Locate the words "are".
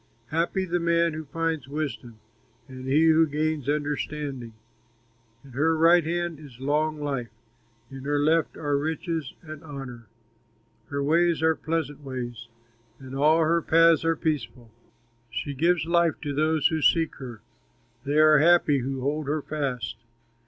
8.57-8.79, 11.43-11.55, 14.03-14.15, 18.17-18.39